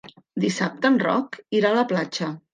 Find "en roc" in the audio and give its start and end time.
0.93-1.39